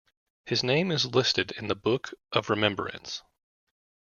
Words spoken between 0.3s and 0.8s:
His